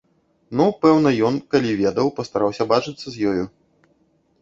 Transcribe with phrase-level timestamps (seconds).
[0.61, 3.45] Ну, пэўна, ён, калі ведаў, пастараўся бачыцца з ёю.